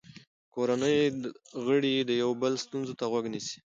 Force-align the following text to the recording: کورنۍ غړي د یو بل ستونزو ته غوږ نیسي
کورنۍ 0.53 0.97
غړي 1.65 1.95
د 2.01 2.11
یو 2.21 2.31
بل 2.41 2.53
ستونزو 2.63 2.93
ته 2.99 3.05
غوږ 3.11 3.25
نیسي 3.33 3.57